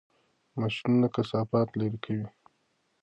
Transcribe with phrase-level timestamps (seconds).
[0.59, 2.27] ماشینونه کثافات لرې کوي.